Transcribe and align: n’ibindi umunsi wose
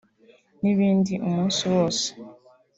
n’ibindi 0.61 1.13
umunsi 1.27 1.63
wose 1.73 2.07